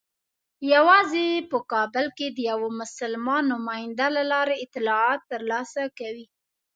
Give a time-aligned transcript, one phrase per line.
[0.73, 6.25] یوازې په کابل کې د یوه مسلمان نماینده له لارې اطلاعات ترلاسه کوي.